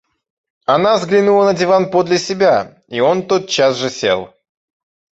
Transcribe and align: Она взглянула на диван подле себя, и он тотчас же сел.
Она 0.65 0.97
взглянула 0.97 1.45
на 1.45 1.53
диван 1.53 1.91
подле 1.91 2.17
себя, 2.17 2.81
и 2.87 2.99
он 3.01 3.27
тотчас 3.27 3.75
же 3.77 3.91
сел. 3.91 4.33